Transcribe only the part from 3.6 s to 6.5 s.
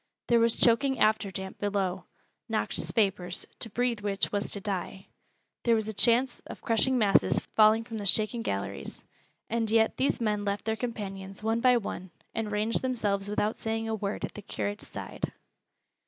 breathe which was to die; there was the chance